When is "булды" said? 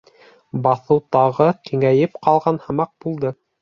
3.07-3.39